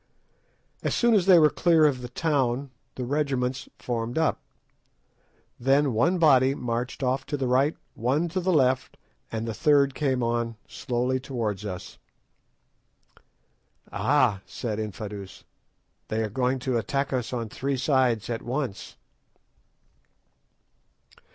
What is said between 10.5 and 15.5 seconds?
slowly towards us. "Ah," said Infadoos,